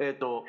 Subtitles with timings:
[0.00, 0.46] えっ、と、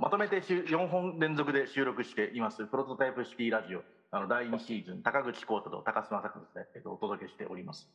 [0.00, 7.90] まとめて4本連続で収録しています、プロトタイプシティラジオ、あの第2シーズン、高口浩太と高須正和で、えー、とお届けしております。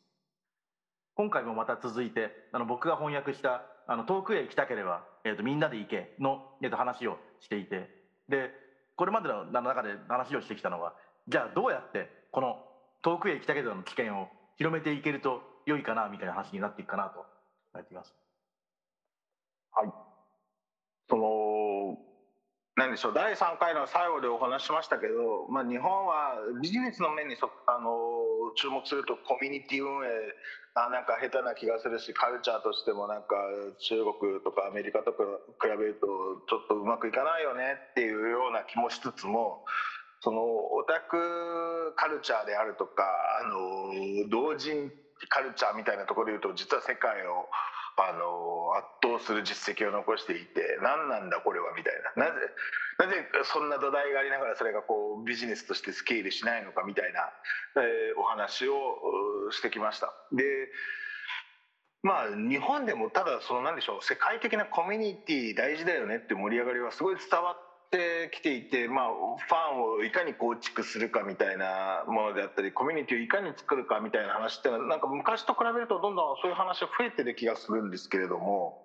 [1.16, 7.90] 今回もまた続いて、あの僕が翻訳したあの遠くへ行きたければ、えーと、みんなで行けの、えーと、話をしていて、
[8.30, 8.52] で、
[8.96, 10.94] これまでの中で話をしてきたのは、
[11.28, 12.60] じゃあどうやってこの
[13.02, 14.28] 遠くへ行きたければの危険を
[14.58, 17.26] 広めていけると良いかなみたいな話になっていくかなと
[17.74, 18.14] 思っています。
[19.72, 20.11] はい。
[21.12, 22.00] その
[22.80, 27.92] 何でしょう第3回の最後でお話しましたけど、まあ、日本はビジネスの面にそあの
[28.56, 30.10] 注目するとコミュニティ運営
[30.74, 33.36] あなんか下手な気がするしカルチャーとしてもなんか
[33.92, 35.20] 中国とかアメリカとか
[35.60, 36.08] 比べると
[36.48, 39.68] ちょっとうまくいかないよねっていうような気もしつつも
[40.24, 43.04] そのオタクカルチャーであるとか
[43.44, 44.88] あの同人
[45.28, 47.52] カルチャーみたいなところでいうと実は世界を
[48.10, 52.40] あの圧倒する実績を残していて何なんだこれはみたいななぜ
[53.00, 57.30] なぜそんな土台がありながらそれがこうビジネスとしてスケールしないのかみたいな、
[57.82, 58.76] えー、お話を
[59.52, 60.14] してきました。
[60.32, 60.44] で
[62.04, 78.78] まあ日本でもただその何でしょう世界的なコミュニティ大事だよねって盛り上がりはすごい伝わってってきていて、まあ、ファンをいかに構築するかみたいなものであったりコミュニティをいかに作るかみたいな話っていうのはなんか昔と比べるとどんどんそういう話が増えてる気がするんですけれども。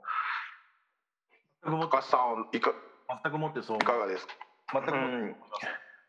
[1.62, 2.74] 高橋さんいか
[3.22, 3.77] 全くもってそう。
[3.77, 4.34] いかがですか？
[4.72, 5.18] 全くもって、う。
[5.30, 5.36] ん、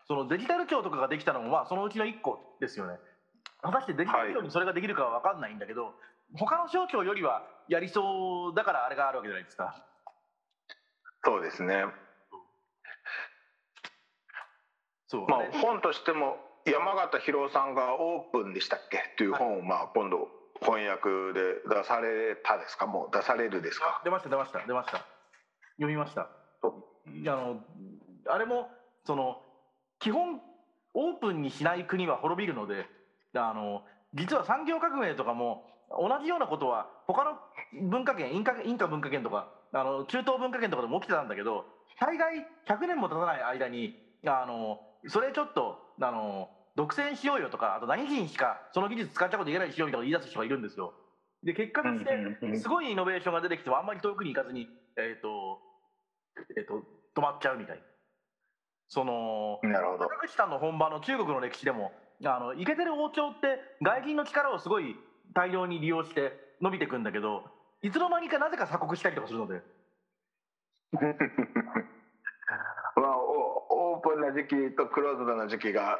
[0.07, 2.97] そのデジタル庁とかができたのもまあそのうちの1個ですよね。
[3.61, 5.93] 果たしてデジタル庁にそれができるかは分かんないんだけど、はい、
[6.39, 9.75] 他の省庁よりはやりそうだからあれがあるわけじゃないですか。
[11.23, 11.85] そうですね
[15.07, 20.29] そう、まあ、本としても山形博さんが「オープンでしたっけ?」という本をまあ今度
[20.61, 22.87] 翻訳で出されたですか？
[22.87, 24.01] もう出されるですか？
[24.03, 24.97] 出ました出ました出ました。
[25.77, 26.21] 読みました。
[26.23, 27.63] あの
[28.27, 28.69] あれも
[29.05, 29.41] その
[29.99, 30.41] 基本
[30.93, 32.85] オープンにしない国は滅びるので
[33.35, 33.83] あの
[34.13, 37.39] 実は産業革命とかも同じようなことは他の
[37.89, 41.65] 文化圏インカインカ文化圏とかあの中東文化圏とかでも起きてたんだけど
[41.99, 43.95] 大概100年も経たない間に
[44.25, 50.93] あのそれちょっとあの独占しようよとかあと何人しかその技術使っちゃうこといけないしようみたいな言い出す人がいるんですよ。
[51.43, 55.59] で結果としてすごいイノベーションが出てきてもあんまり遠くに行かずにえっ、ー、と
[56.57, 56.83] えっ、ー、と
[57.15, 57.81] 止まっちゃうみたい
[58.89, 60.05] そのなるほど。
[60.05, 61.91] 高口さんの本場の中国の歴史でも
[62.25, 64.95] あのイケてる王朝って外人の力をすごい
[65.33, 67.43] 大量に利用して伸びていくんだけど
[67.81, 69.61] いつの間にかなぜか鎖国したりとかするので
[73.97, 75.97] オープンな時期とクローズドな時期が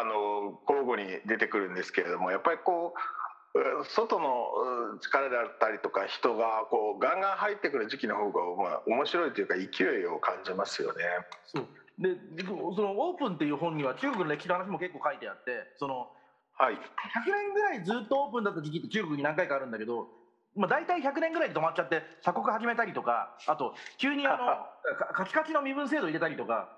[0.00, 4.46] あの交互に出てくるんですけれどもやっぱりこう外の
[5.00, 11.02] 力であったりとか人がこうガンガン入ってくる時期の方が、まあ、面白いというか勢いを感じますよね。
[11.46, 11.66] そう
[11.98, 12.16] で
[12.46, 16.08] そのオープンっていう本には中国の歴史の話も結構書いてあってその、
[16.56, 16.78] はい、100
[17.26, 20.08] 年ぐらいずっとオープンだった時期って中国に何回かあるんだけど
[20.56, 24.36] まあ、大体100年ぐらいで止まっちゃって鎖国始めたりとかあと急にあの
[25.14, 26.68] カチカチの身分制度入れたりとか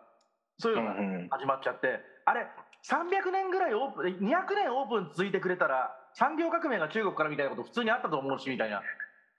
[0.58, 0.94] そういうのが
[1.30, 2.46] 始まっちゃって、うんうん、あれ
[2.84, 8.82] 300年ぐらいオープン200年オープン続いてくれたら産業革命が中国からみたいなこと普通にあったと思うしみたいな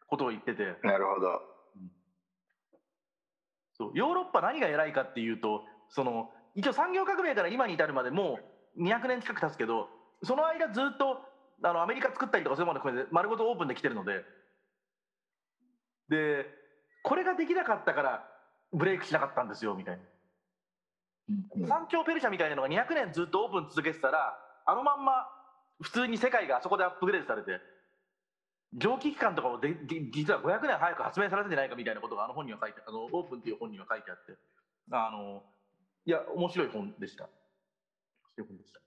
[0.08, 0.64] ことを言ってて。
[0.84, 1.92] なるほど、うん、
[3.78, 8.40] そうヨーロッパ何が偉いかっていうとその一応産業革命から今に至るまでも
[8.78, 9.90] う200年近く経つけど
[10.24, 11.20] その間ずっと
[11.64, 14.24] あのアメリカ作ったりとかそういうもの含めて丸ごとオープンできてるので。
[16.10, 16.46] で
[17.02, 18.28] これができなかったから
[18.72, 20.04] ブレイクしなかったんですよみたいな。
[21.30, 25.28] 三強ペルシャみたいなのが200年ずっとオープン続けてたらあのまんま
[25.82, 27.60] 普通に世界があそこでアップグレードされて
[28.76, 29.76] 蒸気機関とかもで
[30.12, 34.34] 実は500年早く発明されてんじゃないかみたいなことがあの本には書いてあのオープンっていう本には書いてあって
[34.92, 35.44] あの
[36.06, 37.24] いや面白い本でした。
[37.24, 37.32] 面
[38.36, 38.80] 白い本でした。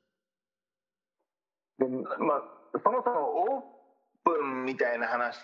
[1.78, 1.86] で
[2.24, 2.42] まあ
[2.82, 3.75] そもそもオー
[4.26, 5.38] 分みたいな話、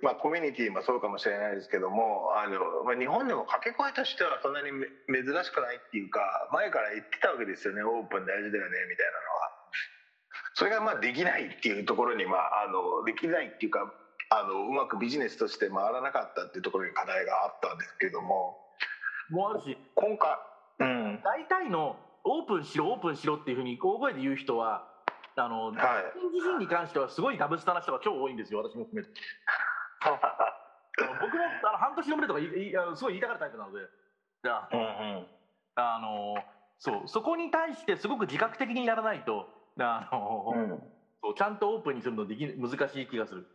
[0.00, 2.56] まあ、コミュニティもそうかもしれないですけどもあの、
[2.88, 4.72] まあ、日本でも掛け声としてはそんなに
[5.12, 6.20] 珍しくないっていうか
[6.50, 9.52] 前から言ってたわけですよねオープン大事だよねみたいなのは。
[10.54, 13.92] それがまあできないっていうところに、まあ、あのできないっていうか
[14.30, 18.56] あのうまくビジネスとして回らなかったっていうところに課題があったんですけども。
[19.30, 20.38] もうあるし今回、
[20.80, 24.88] うん、大体のオープンしろオープンしろっていうふうに大声で言う人は
[25.38, 25.74] あの、はい、
[26.34, 29.10] 自身に関してはすごいダブスタな人が超多いんですよ、私も含めて。
[31.20, 33.86] 僕もあの半年の無理とかい いすごい言いたがるタイプなので、
[34.42, 34.82] じゃあ、うんう
[35.20, 35.26] ん、
[35.76, 36.34] あの
[36.78, 39.48] そうそこに対してすごく自覚的にならないと、
[39.78, 40.82] あの、うん、
[41.22, 43.46] そうちゃんとオープンにするのでき難しい気がする。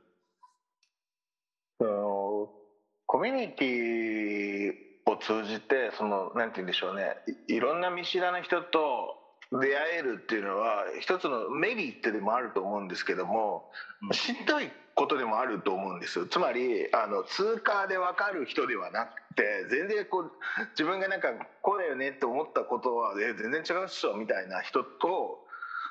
[3.05, 4.83] コミュニティ
[5.23, 7.15] 通じてそのなんて言うんでしょうね。
[7.47, 9.15] いいろんな見知らぬ人と
[9.51, 13.69] 出会えるっていうのは一つのメリットでもあると思うんですけども、
[14.01, 20.31] うんしんどいことでもあると思うんですよつまりあの通過で分かる人ではなくて全然こう
[20.77, 21.29] 自分がなんか
[21.63, 25.39] こうだよねって思ったことはえ全然違うっしょみたいな人と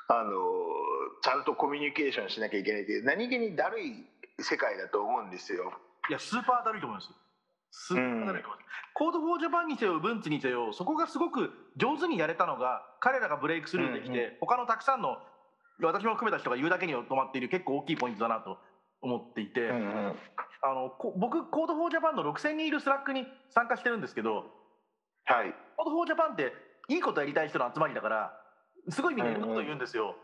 [0.07, 0.31] あの
[1.21, 4.05] ちゃんとコミュニケーションしなきゃいけないっていう何気にだるい
[4.39, 5.71] 世界だと思うんですよ。
[6.09, 7.09] いや、スーパーだるいと思います。
[7.73, 8.93] スーパーだるいと思います。
[8.93, 15.17] Code for Japan にせよ、文ツにせよ、そこがすごく上手にやれたのが、彼らがブレイクスルーできて、うんう他のたくさんの、
[15.81, 18.59] 私も含めた人が言うだけに止まっている結構大きいポイントだなと
[19.01, 20.15] 思っていて、うんうん
[20.65, 24.45] あのこ僕、 Code for Japan の6000人いる Slack に参加してるんですけど、
[25.25, 26.53] はい Code for Japan って
[26.87, 28.31] いいことやりたい人の集まりだから、
[28.87, 30.15] すごいみんないろんなこと言うんですよ。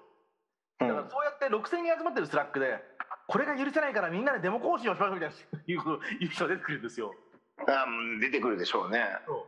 [0.79, 2.79] うんだからそうやって6000人集まってるスラックで、
[3.27, 5.35] これが許せないからみんなでデモ行進をしましょうみたいな
[5.67, 7.13] いういう人が出てくるんですよ。
[7.67, 9.05] あうん出てくるでしょうね。
[9.27, 9.45] そう。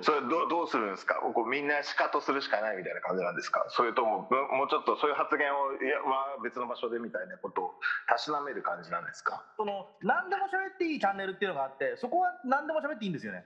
[0.00, 1.16] それどうどうするんですか？
[1.16, 3.66] こうみんなシカトするしかないみたいな感じなんですか？
[3.68, 7.70] それともももうちょっとそういう発言をいやは別の場所でみたいなことを
[8.08, 9.44] たしなめる感じなんですか？
[9.56, 13.44] その何でも喋っていいチャンネルっていうのがあってそこは何でも喋っていいんですよね。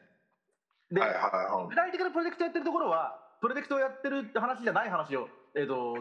[0.92, 1.68] で、はいはいはい。
[1.68, 5.98] 具体的なプロジェクトやってるところはプロジェクトをやってるって話じゃない話を、えー、と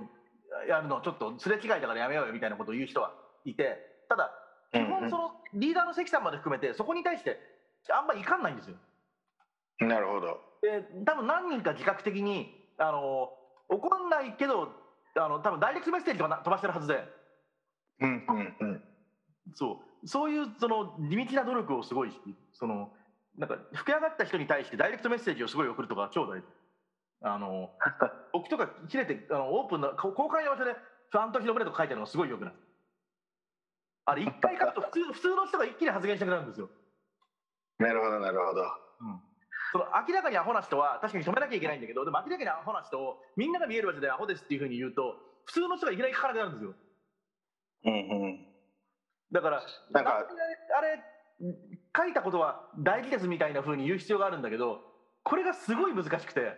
[0.70, 3.12] やるのちょっとすれ違いだからやめようよみたいなことを言う人は
[3.44, 3.78] いて
[4.08, 4.32] ただ
[4.72, 7.40] 基本そのリーダーの関さんまで含めてそこに対して
[7.94, 8.78] あんまりいかんないんですよ。
[9.80, 10.40] なるほど。
[10.62, 13.30] で多分何人か自覚的にあの
[13.70, 14.70] 怒んないけど
[15.16, 17.08] あの多分ダイレクトメッセージとかな飛ばしてるはずで
[18.00, 18.82] うんうんうん。
[19.56, 22.22] そうそういうその地道な努力をすごいし
[22.54, 22.92] その
[23.38, 26.48] なんか吹き上がった人に対してダイレクトメッセージをすごい送るとか超大事
[27.22, 27.72] あの
[28.34, 30.76] 僕とか切れてあのオープンなこ公開の場所で
[31.10, 32.56] ファンと広めとか書いてあるのがすごいよくない
[34.06, 36.70] あれ一回書くと普通 普通の人が一気に発言したくなるんですよ、
[37.80, 38.64] なるほどなるほど。
[39.72, 46.76] その明らかにアホな人は確かに止めなきゃいけないんだけどでも明らかにアホな人をみんなが見える場所でアホですっていうふうに言うと普通の人がいきなり書かなくなるんですよ
[47.84, 47.98] うんう
[48.30, 48.40] ん。
[49.32, 50.26] だからなんか
[50.78, 51.04] あれ
[51.96, 54.80] 書いたことは大事ですみたいな風に言う必要があるんだけど
[55.24, 56.56] これがすごい難しくて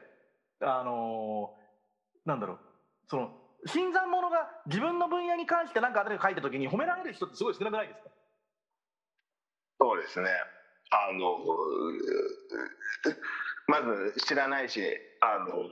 [0.62, 2.60] あのーなんだろう
[3.08, 3.32] その
[3.66, 8.10] 新参者が自分の分野に関して何か新しく書いた時に褒められる人ってすごい少なくないですか？
[9.82, 10.30] そうですね。
[10.92, 11.38] あの
[13.68, 14.82] まず知らないし
[15.22, 15.70] あの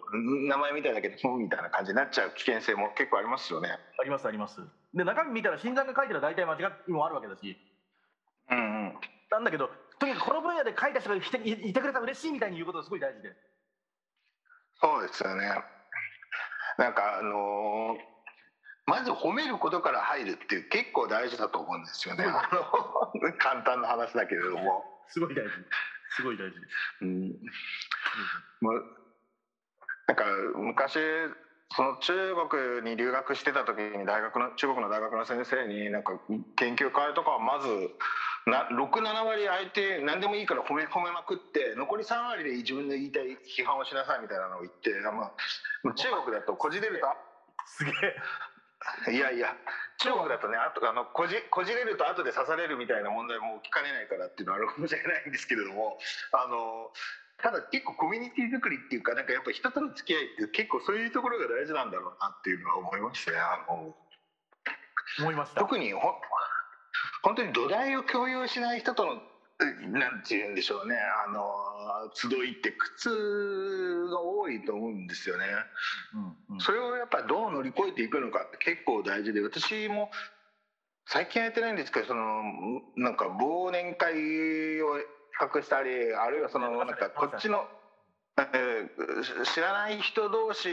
[0.47, 3.69] 名前みたいだけどふんみたいな感じになっちゃう危険性も結構ありますよね。
[3.99, 4.61] ありますあります
[4.93, 7.57] で中身見たら新参が書いてる大体間違いもあるわけだし
[8.51, 8.93] うんうん。
[9.31, 9.69] なんだけど
[9.99, 13.35] とにかくこの分野で書いた人がいていいてくれたら嬉しいみたいに言うことがすごい大事で
[14.79, 15.49] そうですよね。
[16.77, 18.16] なんかあのー
[18.87, 22.23] まず褒めることから入るっていう結構大事だと思うんですよね。
[22.25, 25.03] あの 簡単な話だけれども。
[25.09, 25.51] すごい大事。
[26.09, 26.57] すごい大事。
[27.01, 27.35] うん。
[28.61, 28.85] もう
[30.07, 30.25] なんか
[30.55, 30.99] 昔
[31.75, 36.17] その中国に留学してた時に大学の中国の大学の先生になんか
[36.55, 37.67] 研究会とかはまず
[38.45, 45.33] な67割相手何でもいいから褒め褒めまくって残り3割で自分の言いたい批判をしなさいみたいなのを言って、ま
[45.91, 47.07] あ、中国だとこじれると
[47.65, 47.93] すげえ
[49.11, 49.55] いやいや
[49.97, 55.97] 中国だとねあとあのこじこじれると後で刺されるみたいな問題も起きかねないからっていうのはあるかもしれないんですけれども
[56.31, 56.91] あの
[57.37, 63.39] ただ結構コミュニティ作りっていうかなんかやっぱ人との付き合いって結構そういうところが大事なんだろうなっていうのは思いましたね。
[63.39, 63.95] あの
[65.19, 65.59] 思いました。
[65.59, 66.15] 特にほ
[67.21, 70.95] 本当に土台を共有しない人とのえなんて言うんでしょうね。
[70.95, 71.41] あの
[72.13, 75.45] 集いって苦痛が多いと思うんですよね。
[76.13, 76.61] うんうん。
[76.61, 80.11] それをやっぱどう乗り越えていくのかって結構大事で私も
[81.07, 82.43] 最近はやってないんですけどその
[82.97, 84.99] なんか忘年会を
[85.39, 87.65] 企画したりあるいはそのなんかこっちの、
[88.37, 90.71] えー知らない人同士を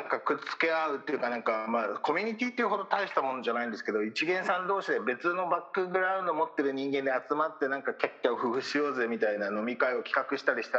[0.00, 10.78] なんかくっつけ合うっていうかなんかまあコミュニティっていうほど大したものじゃないんですけど一元さん同士で別のバックグラウンド持ってる人間で集まってなんかキャッキャを夫婦しようぜみたいな飲み会を企画したりした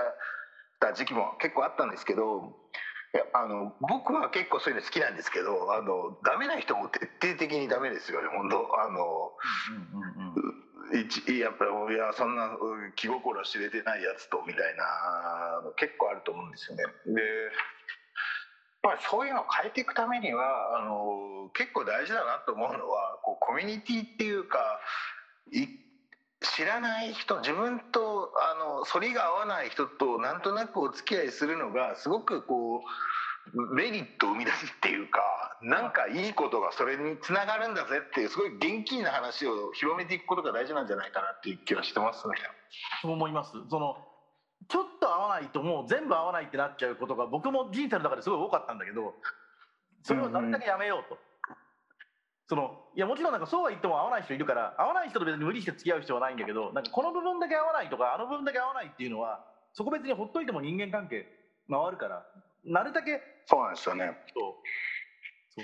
[0.80, 2.58] た時期も結構あったんですけど
[3.13, 9.32] いやあの僕は結構そういうの好きなんですけどあのダメな人も徹底的にダメですよね本当あの
[10.18, 10.62] うんうん
[10.92, 16.84] やっぱりいやそんなうん気心知れてないやつとみたいなの結構あると思うんですよね。
[17.06, 17.22] で
[18.84, 24.58] まあ、そういうのを変えていくためにはあの結構大事だなと思うのはこうコミュニティっていうか
[26.42, 32.82] 知らない人自分とあの反りが合わない人となんとなくお付き合いするのがすごくこ
[33.54, 35.20] うメリットを生み出すっていうか
[35.62, 42.34] なんかいいことがそれにつながるんだぜっていうすごい現金な話を広めていくことが大事なんじゃないかなっていう気はしてますね。
[43.02, 43.96] そう思いますその
[44.68, 49.13] ちょっと合わないともう全部合わないってなっちゃうことが僕も人生の中ですごい多かったんだけど
[50.03, 51.18] それをなるだけやめようと。
[52.48, 61.25] そのいやもちろんなんかそうは言っても合わない人いるから合わない人と別に無理して付き合う必要はないんだけどなんかこの部分だけ合わないとかあの部分だけ合わないっていうのはそこ別にほっといても人間関係
[61.70, 62.25] 回るから
[62.65, 64.12] なるだけそうなんですよね。
[64.36, 64.60] そ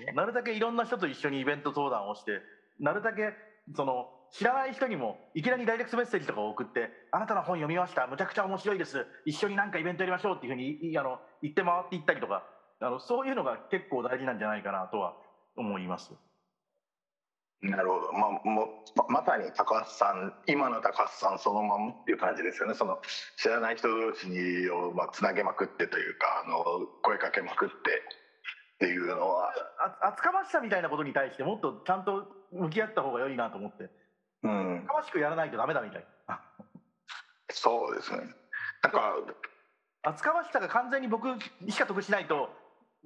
[0.09, 0.15] う。
[0.15, 2.41] なるだけいろんな人と一緒にイベント相談をして
[2.79, 3.33] なるだけ
[3.75, 8.05] その知らない人にもいきなりダイレクトメッセージとかを送って「あなたの本読みました。
[8.05, 9.05] むちゃくちゃ面白いです。
[9.25, 12.43] 一緒になんかイベントやりましょう」っていうふうにあの言って回っていったりとか。
[12.79, 15.15] あのそういうのが結構大事なんじゃないかなとは
[15.55, 16.13] 思います。
[17.61, 22.75] なるほど、まあ、もまさに高橋さん今の高橋さんそのままっていう感じですよね。
[22.75, 23.01] その
[23.35, 29.51] 知らない人同士にを、まあ、つなげまくってというかあの声かけまくってっていうのは。
[30.01, 33.89] 厚かましさみたいなことに対してもっとちゃんと向き合った方が良いなと思って、
[34.43, 36.39] うん、厚かましくやらないとダメだみたいな。
[37.49, 38.19] そうですね。
[38.83, 39.15] なんか
[40.03, 41.27] 厚かましさが完全に僕
[41.69, 42.49] しか得しないと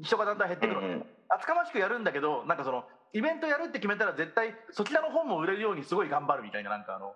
[0.01, 2.83] 人がだんだん減ってくる、うん、厚かましくやるんだけどなんかその
[3.13, 7.13] イベントやるって決めたら絶対そちらの本も売れるようにすごい頑張るみたいななんかあの。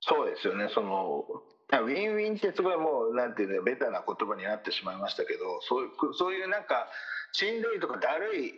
[0.00, 0.68] そうですよね。
[0.72, 1.26] その
[1.70, 6.88] ウィンウィンってすごいもうなんていうのベタな言葉になってしまいましたけどそういうそういうなんか
[7.32, 8.54] しんどいとかだるい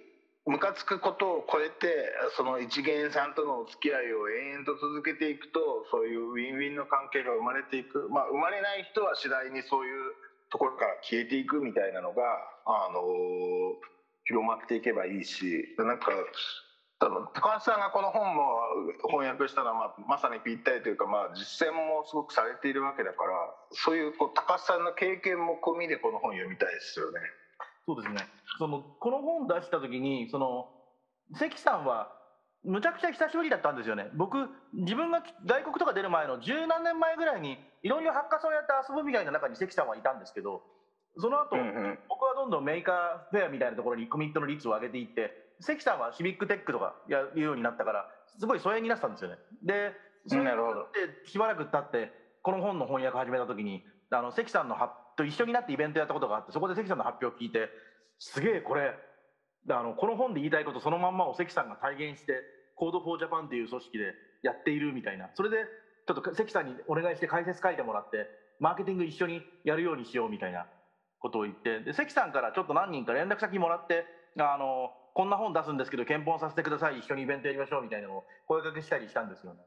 [0.46, 10.12] ムカつくことを超えてその一元さんとのお付き合いを延々と続けていくとそういうウィンウィンの関係が生まれていくまあ生まれない人は次第にそういう
[10.50, 12.22] ところから消えていくみたいなのが
[12.66, 13.04] あの
[14.24, 16.08] 広まっていけばいいしなんか
[17.00, 18.60] 高橋さんがこの本も
[19.08, 23.32] 翻訳したのは、まあ、まさにぴったりというか、まあ、実践もすごくされているわけだから
[23.72, 27.20] そういうこう高橋さんの経験も込みでこの本読みたいですよね。
[27.90, 28.28] そうですね。
[28.58, 30.68] そのこの本出した時にその
[31.34, 32.12] 関さんは
[32.62, 34.10] むちゃくちゃ久しぶりだったんですよね。
[34.14, 40.62] 僕自分が外国とか出る前の十何年前ぐらいにいろいろハッカソンやって遊ぶみたいな中に関さんはいたんですけど
[41.16, 48.06] その後、うんうん、僕はどんどんメーカーフェアみたいなところにコミットの率を上げていって関さんはシビックテックとかやるようになったから
[48.38, 49.36] すごい疎遠になってたんですよね。
[49.64, 49.92] で
[50.26, 50.50] それで
[51.26, 54.76] しばらく経ってこの本の翻訳始めた時にあの関さんの
[55.20, 57.68] と一緒になってイベントやったことがあってそこで関さんの発表を聞いて
[58.18, 58.94] すげえこれ
[59.68, 62.40] あのこの本で言いたいことそのまんまを関さんが体現して
[62.76, 65.56] Code for Japan っていう組織でやっているみたいなそれで
[66.08, 68.26] ちょっと関さんにお願いして解説書いてもらって
[68.58, 70.66] マーケティング一緒にやるようにしようみたいな
[71.18, 74.04] ことを言ってで関さんからちょっと何人か連絡先もらって
[74.38, 79.60] あのこんな本出すんですけど献本させてください一緒にイベントやりましょうみたいなのを声かけしたりしたんですよね。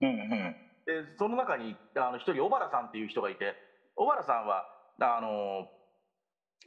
[0.00, 3.54] うんうん、でその中にあの一人小原さんっていう人がいて
[3.96, 4.64] 小原さんは
[5.00, 5.66] あの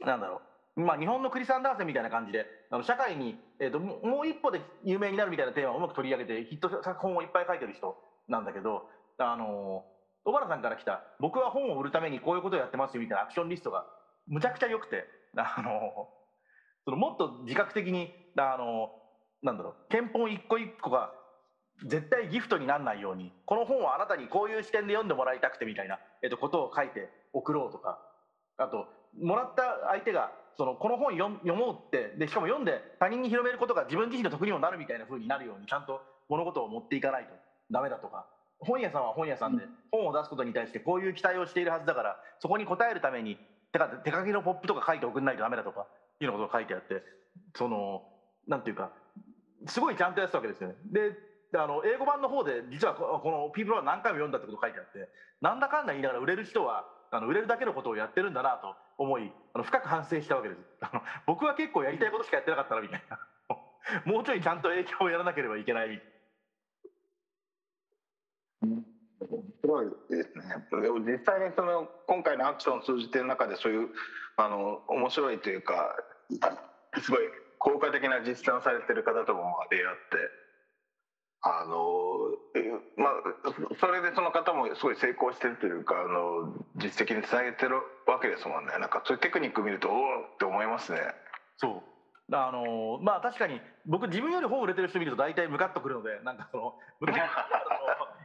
[0.06, 0.42] なんだろ
[0.76, 7.96] う、まあ、日本のクリス・アンダーセンみたいな感じであの社会に、えーと、もう一歩で有名になるみたいなテーマをうまく取り上げてヒット作本をいっぱい書いてる人
[8.28, 8.82] なんだけど
[9.18, 9.84] あの
[10.24, 13.84] 小原さんから来た僕は本を売るためにこういうことをやってますよみたいなアクションリストが
[14.26, 15.04] むちゃくちゃ良くて
[15.36, 16.08] あの
[16.84, 18.90] そのもっと自覚的にあの
[19.42, 19.74] なんだろう。
[19.90, 21.10] 憲法一個一個が
[21.86, 27.98] 絶対ギフトにならないようにこの本はあなたにこういう視点で読んでもらいたくてみたいな、えっと、ことを書いて送ろうとか
[28.58, 28.86] あと
[29.18, 37.30] もらった相手がそのこの本読もうってでしかも読んで他人に広めることが自分自身の得にもなるみたいな風になるようにちゃんと物事を持っていかないと
[37.70, 38.26] ダメだとか
[38.58, 43.38] 本屋さんは本屋さんで本を出すことに対してこういう期待をしているはずだからそこに応えるために
[43.72, 45.86] 手手書きのポップとか書いて送んないとダメだとか
[46.20, 47.02] いうようなことが書いてあって
[47.56, 48.02] その
[48.46, 48.90] なんていうか
[49.66, 50.74] すごいちゃんとやってたわけですよね。
[50.92, 55.08] であの英語版の方で実はこの「ピープルは何回も読んだってこと書いてあって
[55.40, 60.60] なんだかんだ言いながら売れる人はあの売れるだけのことをやってるんだなと思いあの深く反省したわけです。
[60.80, 63.18] あの僕は結構やりたいことしかやってなかったなみたいな。
[64.04, 66.00] もうちょいちゃんと影響をやらなければいけない。
[68.62, 68.84] 面
[69.62, 70.44] 白いですね。
[70.70, 73.90] 実際にその今回のアクションを通じてる中でそういう
[74.36, 75.96] あの面白いというか
[76.98, 77.20] すごい
[77.58, 80.49] 効果的な実践をされてる方とも出会って。
[81.58, 82.30] あの
[82.96, 87.76] まあそれでその方もすごい成功してるというかあの実績につなげてる
[88.06, 88.72] わけですもんね。
[88.78, 91.00] なんかそういうテクニック見るとおおって思いますね。
[91.56, 91.90] そう。
[92.32, 96.74] あのまあ確かに僕自分より本売れてる人見ると大体ムカッとくるのでなんかその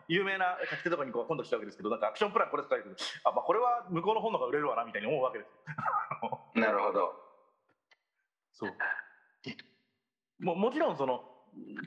[0.08, 2.96] 有名な書き手とかにこう今度したわけですけどなんかアクションプランこれ書いてる。
[3.24, 7.14] あ、まあ、これは向こうの本の方が売れるわなみたいに思うわけですなるほど。
[8.54, 8.72] そう。
[10.40, 11.24] ももちろんその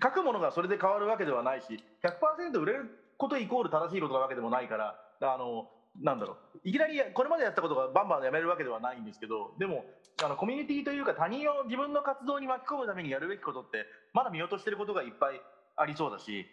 [0.02, 1.66] 書くものがそれで変わるわけではないし
[2.02, 5.68] 100%売れることイコール正しいことなわけでもないからあの
[6.00, 6.58] なんだろう。
[6.64, 9.84] いきなりこれまでやったことがバンバンやめるわけではないんですけどでも
[10.22, 15.40] あのコミュニティというか他人を自分の活動に巻き込むためにやるべきことってまだ見落としてることがいっぱい
[15.76, 16.46] ありそうだし、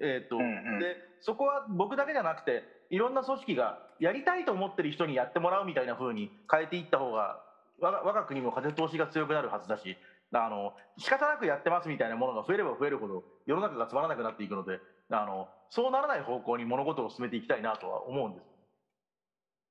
[0.00, 7.40] えーと、でそこは僕だけじゃなくていろんな組織がやりたいと思ってる人にやってもらうみたいな風に変えていった方が
[7.80, 9.96] 我が国も風通しが強くなるはずだし
[10.44, 18.56] あの仕方なくやってますみたいなものが増えれば増えるほど世の中がつまらなくなっていくのであのそうならない方向に物事を進めていきたいなとは思うんです。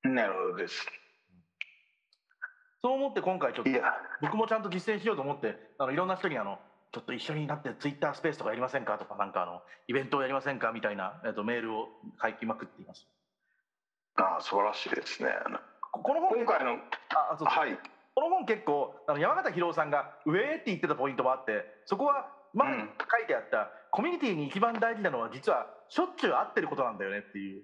[0.08, 0.86] なるほどです。
[2.82, 3.72] そう思って今回ちょっと
[4.22, 6.60] 僕もちゃんと実践しようと思ってあのいろんな人にあの
[6.92, 11.88] ちょっと一緒になってツイッタースペースとかやりませんかとかなんかあのイベントをやりませんかみたいな、えっと、メールを
[12.24, 13.08] 書きまくっています。
[14.16, 15.30] ああ素晴らしいですね。
[15.92, 16.78] この本今回の
[17.32, 17.78] あそうはい
[18.16, 27.64] この本結構あの山形博さんが「上」って言ってたポイントもあってそこはまず書いてあった、うん、コミュニティに一番大事なのは実はしょっちゅう会ってることなんだよねっていう。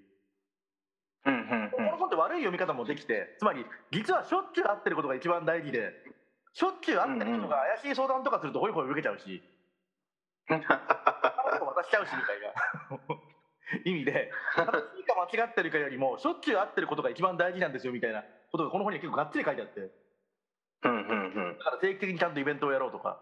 [1.24, 5.94] うんうんうん、この本って悪い読み方もできてつまり実はしょっちゅう会ってることが一番大事で
[6.54, 9.44] しょっちゅう会ってる人が怪しい相談とかするとホイホイ受けちゃうし
[10.50, 12.52] 渡しちゃうしみたいな
[13.86, 19.92] 意味で正しいか間違ってるかよりもしょっちゅう会ってることが一番大事なんですよみたいなことがこの本に結構がっつり書いてあって、
[20.84, 23.20] うんうんうん、だから定期的にちゃんとイベントをやろうとか。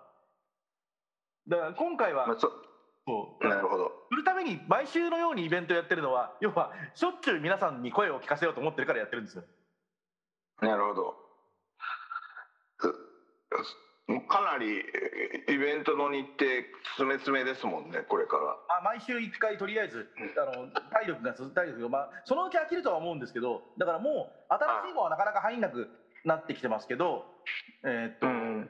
[1.47, 3.47] だから今回は、まあそう。
[3.47, 3.91] なるほど。
[4.11, 9.43] 売るために毎週のようにイベントやってるのは要はしょっちゅう皆さんに声を聞かせようと思ってるからやってるんですよ。
[10.61, 11.15] なるほど。
[14.27, 14.81] かなり
[15.47, 16.45] イベントの日程
[16.97, 18.57] 詰め詰めですもんねこれから。
[18.77, 25.89] あ毎週1回とりあえずあの体力が体力が、まあ、そのうち飽きるとは思うんですけどだからもう新しいのはなかなか入んなく
[26.25, 27.25] なってきてますけど
[27.83, 28.69] えー、っと、うん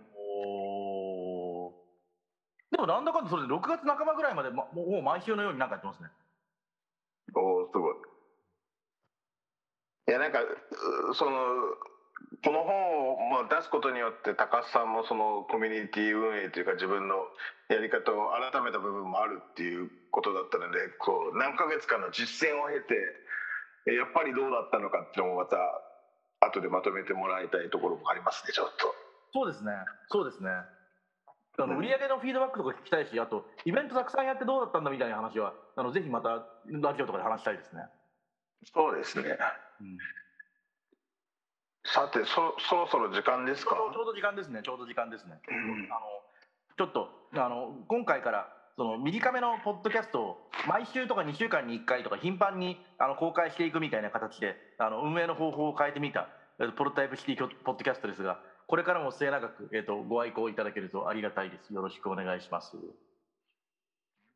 [2.72, 6.10] でもなんだかんだそれで6月半ばぐらいまで、ま、もう毎週のように何かやってますね。
[7.36, 7.96] おおすごい。
[10.08, 10.40] いやなんか
[11.14, 11.32] その
[12.44, 17.16] この本をまあ出すことによって高須さんもそのコミュニティ運営というか自分の
[17.70, 25.58] やり方を改めた部分もあるっていうことだったのでこう何ヶ月かの実践を経てやっぱりどうだったのかっていうのもまた
[26.42, 28.96] 後でまとめてもらいたいところもありますねちょっと。
[29.34, 29.72] そうですね
[30.10, 30.50] そうですね。
[31.58, 37.84] あの売り上げのフィードバックとか聞きたいし、あと、イベントたくさんやってどうだったんだみたいな話は、あのぜひまたラジオとかで話したいですね。
[38.74, 39.38] そうですね。
[39.82, 39.98] うん、
[41.84, 43.76] さてそ、そろそろ時間ですか？
[43.76, 45.42] ちょうど時間ですね、ちょうど時間ですね。
[45.50, 46.24] うん、あの
[46.78, 48.48] ちょっとあの今回から
[48.80, 56.30] その短めのポッドキャストを毎週とか2週間に1回とか頻繁にあの公開していくみたいな形であの運営の方法を変えてみた
[56.78, 61.74] プロタイプシティポッドキャストですがこれからも末永く、えーと、ご愛顧いただけるとありがたいです。
[61.74, 62.78] よろしくお願いします。
[62.78, 62.94] ありが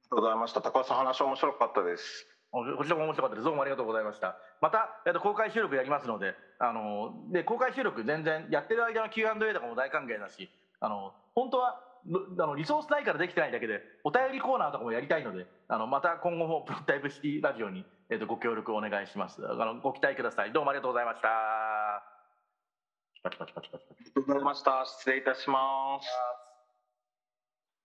[0.10, 0.62] とうございました。
[0.62, 2.26] 高橋さん、話面白かったです。
[2.52, 3.46] こちらも面白かったです。
[3.46, 4.36] どうもありがとうございました。
[4.60, 10.50] また、えーと、公開収録やりますので、あので公開収録全然やってる間の Q&A とかも大歓迎だし、
[10.82, 11.93] あの本当は
[12.40, 22.04] あのリソースないからできてないだけでお便りコーナーとかもやりたいのであのまた今後もプロタイプシティラジオに、えーとご協力お願いしますあのご期待くださいどうもありがとうございました。
[23.24, 24.86] ありがとうございました。
[24.86, 26.43] 失礼いたします。